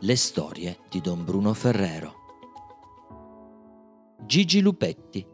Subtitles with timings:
[0.00, 2.14] Le storie di Don Bruno Ferrero.
[4.24, 5.26] Gigi Lupetti.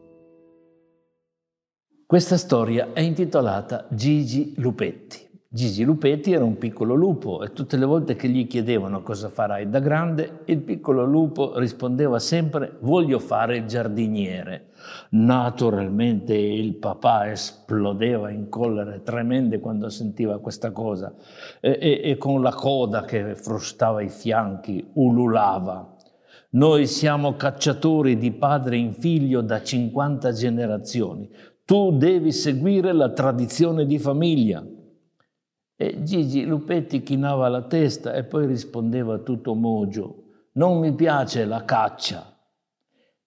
[2.06, 5.23] Questa storia è intitolata Gigi Lupetti.
[5.54, 9.68] Gigi Lupetti era un piccolo lupo e tutte le volte che gli chiedevano cosa farai
[9.68, 14.70] da grande, il piccolo lupo rispondeva sempre voglio fare il giardiniere.
[15.10, 21.14] Naturalmente il papà esplodeva in collere tremende quando sentiva questa cosa
[21.60, 25.94] e, e, e con la coda che frustava i fianchi ululava.
[26.50, 31.30] Noi siamo cacciatori di padre in figlio da 50 generazioni.
[31.64, 34.66] Tu devi seguire la tradizione di famiglia.
[35.76, 40.22] E Gigi Lupetti chinava la testa e poi rispondeva tutto mogio.
[40.52, 42.38] Non mi piace la caccia.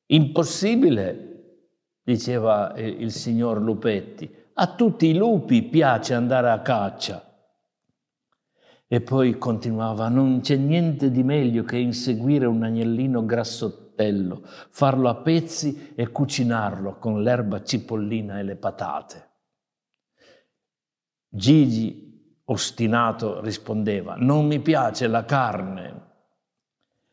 [0.08, 1.28] Impossibile,
[2.02, 4.34] diceva il signor Lupetti.
[4.54, 7.22] A tutti i lupi piace andare a caccia.
[8.88, 15.16] E poi continuava, non c'è niente di meglio che inseguire un agnellino grassottello, farlo a
[15.16, 19.30] pezzi e cucinarlo con l'erba cipollina e le patate.
[21.28, 22.07] Gigi,
[22.50, 26.06] ostinato, rispondeva, non mi piace la carne.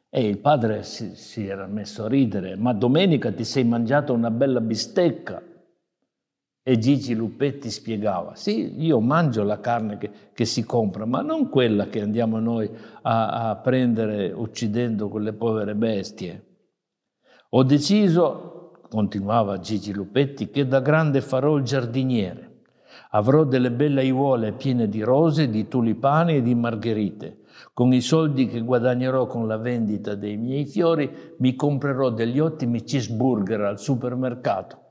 [0.08, 4.30] E il padre si, si era messo a ridere, ma domenica ti sei mangiato una
[4.30, 5.42] bella bistecca.
[6.66, 11.50] E Gigi Lupetti spiegava, sì, io mangio la carne che, che si compra, ma non
[11.50, 12.70] quella che andiamo noi
[13.02, 16.44] a, a, prendere uccidendo quelle povere bestie.
[17.50, 22.53] Ho deciso, continuava Gigi Lupetti, che da grande farò il giardiniere.
[23.10, 27.42] Avrò delle belle aiuole piene di rose, di tulipani e di margherite.
[27.72, 32.82] Con i soldi che guadagnerò con la vendita dei miei fiori mi comprerò degli ottimi
[32.82, 34.82] cheeseburger al supermercato.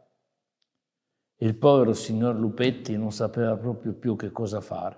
[1.38, 4.98] Il povero signor Lupetti non sapeva proprio più che cosa fare,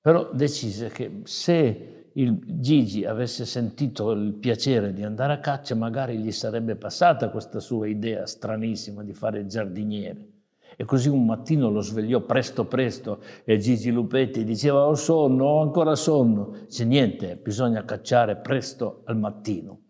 [0.00, 6.18] però decise che se il Gigi avesse sentito il piacere di andare a caccia, magari
[6.18, 10.37] gli sarebbe passata questa sua idea stranissima di fare il giardiniere.
[10.80, 15.60] E così un mattino lo svegliò presto presto e Gigi Lupetti diceva ho sonno, ho
[15.60, 16.52] ancora sonno.
[16.66, 19.80] Dice niente, bisogna cacciare presto al mattino.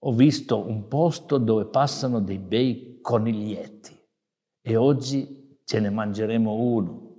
[0.00, 3.98] Ho visto un posto dove passano dei bei coniglietti
[4.60, 7.16] e oggi ce ne mangeremo uno.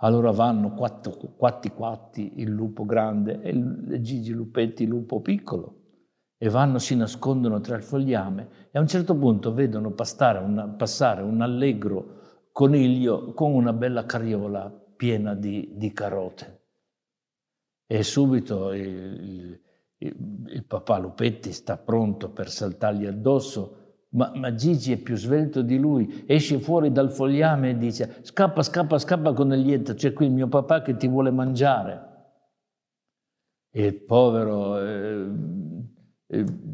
[0.00, 5.81] Allora vanno quatti quatti il lupo grande e Gigi Lupetti il lupo piccolo
[6.42, 9.94] e vanno, si nascondono tra il fogliame e a un certo punto vedono
[10.42, 16.62] una, passare un allegro coniglio con una bella carriola piena di, di carote.
[17.86, 19.60] E subito il,
[19.98, 20.16] il,
[20.48, 23.76] il papà Lupetti sta pronto per saltargli addosso
[24.14, 28.64] ma, ma, Gigi è più svelto di lui, esce fuori dal fogliame e dice scappa,
[28.64, 32.10] scappa, scappa con il lieto, c'è qui il mio papà che ti vuole mangiare.
[33.70, 35.51] E il povero eh,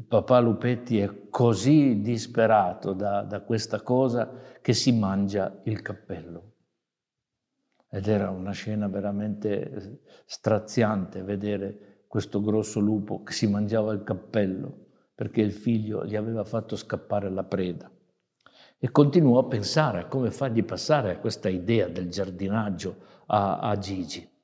[0.07, 4.31] papà Lupetti è così disperato da, da questa cosa
[4.61, 6.53] che si mangia il cappello.
[7.91, 14.87] Ed era una scena veramente straziante vedere questo grosso lupo che si mangiava il cappello
[15.15, 17.91] perché il figlio gli aveva fatto scappare la preda.
[18.79, 22.97] E continuò a pensare a come fargli passare questa idea del giardinaggio
[23.27, 24.37] a, a Gigi.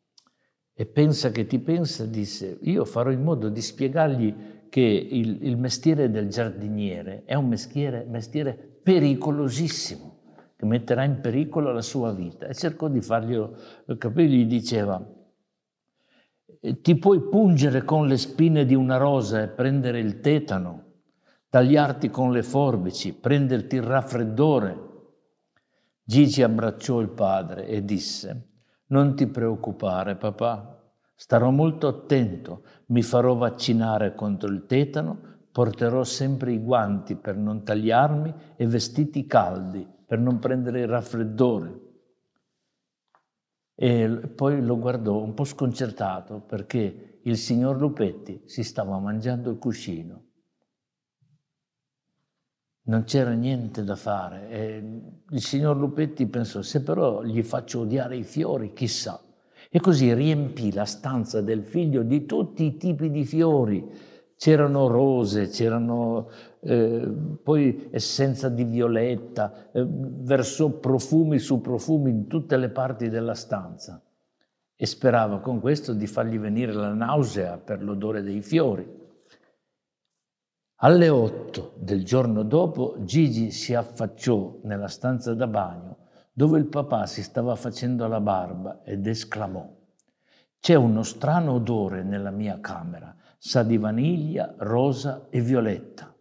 [0.76, 5.56] E pensa che ti pensa, disse, io farò in modo di spiegargli che il, il
[5.56, 10.18] mestiere del giardiniere è un mestiere, mestiere pericolosissimo,
[10.56, 12.48] che metterà in pericolo la sua vita.
[12.48, 13.56] E cercò di farglielo
[13.96, 15.00] capire, gli diceva,
[16.58, 20.82] ti puoi pungere con le spine di una rosa e prendere il tetano,
[21.50, 24.78] tagliarti con le forbici, prenderti il raffreddore,
[26.02, 28.48] Gigi abbracciò il padre e disse,
[28.86, 30.83] non ti preoccupare papà,
[31.14, 37.62] starò molto attento, mi farò vaccinare contro il tetano, porterò sempre i guanti per non
[37.62, 41.80] tagliarmi e vestiti caldi per non prendere il raffreddore.
[43.76, 49.58] E poi lo guardò un po' sconcertato perché il signor Lupetti si stava mangiando il
[49.58, 50.22] cuscino.
[52.86, 54.48] Non c'era niente da fare.
[54.50, 59.23] E il signor Lupetti pensò, se però gli faccio odiare i fiori, chissà.
[59.76, 63.84] E così riempì la stanza del figlio di tutti i tipi di fiori.
[64.36, 66.28] C'erano rose, c'erano
[66.60, 67.12] eh,
[67.42, 74.00] poi essenza di violetta, eh, versò profumi su profumi in tutte le parti della stanza
[74.76, 78.88] e sperava con questo di fargli venire la nausea per l'odore dei fiori.
[80.82, 86.03] Alle otto del giorno dopo Gigi si affacciò nella stanza da bagno
[86.36, 89.72] dove il papà si stava facendo la barba ed esclamò
[90.58, 96.12] C'è uno strano odore nella mia camera, sa di vaniglia, rosa e violetta.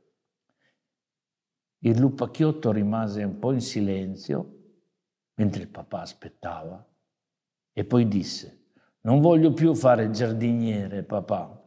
[1.79, 4.53] Il lupacchiotto rimase un po' in silenzio
[5.35, 6.85] mentre il papà aspettava
[7.73, 8.67] e poi disse,
[9.01, 11.59] non voglio più fare giardiniere, papà.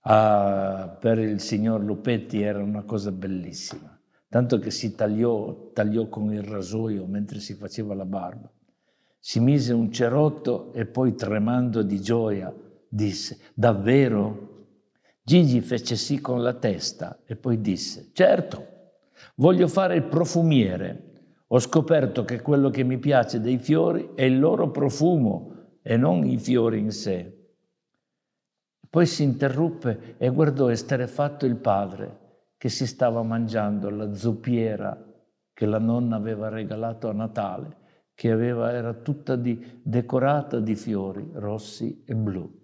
[0.00, 3.93] Ah, per il signor Lupetti era una cosa bellissima,
[4.34, 8.50] tanto che si tagliò, tagliò con il rasoio mentre si faceva la barba.
[9.20, 12.52] Si mise un cerotto e poi tremando di gioia
[12.88, 14.66] disse, davvero?
[15.22, 18.66] Gigi fece sì con la testa e poi disse, certo,
[19.36, 21.12] Voglio fare il profumiere.
[21.46, 26.26] Ho scoperto che quello che mi piace dei fiori è il loro profumo e non
[26.26, 27.52] i fiori in sé.
[28.90, 32.22] Poi si interruppe e guardò esterefatto il padre
[32.64, 34.98] che si stava mangiando la zuppiera
[35.52, 37.76] che la nonna aveva regalato a Natale,
[38.14, 42.63] che aveva, era tutta di, decorata di fiori rossi e blu.